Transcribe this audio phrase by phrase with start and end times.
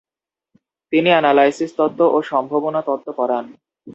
[0.93, 3.45] তিনি এনালইসিস তত্ত্ব ও সম্ভবনা তত্ত্ব পড়ান।